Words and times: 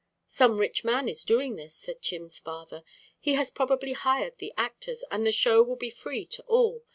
"Some 0.25 0.57
rich 0.57 0.83
man 0.83 1.07
is 1.07 1.23
doing 1.23 1.57
this," 1.57 1.75
said 1.75 2.01
Chin's 2.01 2.39
father. 2.39 2.83
"He 3.19 3.33
has 3.35 3.51
probably 3.51 3.93
hired 3.93 4.39
the 4.39 4.51
actors, 4.57 5.03
and 5.11 5.27
the 5.27 5.31
show 5.31 5.61
will 5.61 5.75
be 5.75 5.91
free 5.91 6.25
to 6.25 6.41
all. 6.47 6.83